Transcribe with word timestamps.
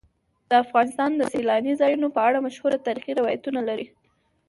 افغانستان 0.63 1.11
د 1.15 1.21
سیلانی 1.33 1.73
ځایونه 1.81 2.07
په 2.15 2.19
اړه 2.27 2.43
مشهور 2.45 2.71
تاریخی 2.87 3.13
روایتونه 3.19 3.59
لري. 3.69 3.87